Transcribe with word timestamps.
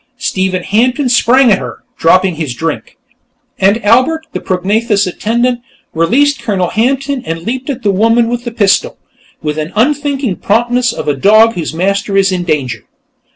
Stephen 0.17 0.63
Hampton 0.63 1.07
sprang 1.09 1.51
at 1.51 1.59
her, 1.59 1.83
dropping 1.95 2.33
his 2.37 2.55
drink. 2.55 2.97
And 3.59 3.85
Albert, 3.85 4.25
the 4.33 4.39
prognathous 4.39 5.05
attendant, 5.05 5.59
released 5.93 6.41
Colonel 6.41 6.69
Hampton 6.69 7.21
and 7.23 7.43
leaped 7.43 7.69
at 7.69 7.83
the 7.83 7.91
woman 7.91 8.27
with 8.27 8.43
the 8.43 8.51
pistol, 8.51 8.97
with 9.43 9.57
the 9.57 9.71
unthinking 9.75 10.37
promptness 10.37 10.91
of 10.91 11.07
a 11.07 11.13
dog 11.13 11.53
whose 11.53 11.75
master 11.75 12.17
is 12.17 12.31
in 12.31 12.45
danger. 12.45 12.85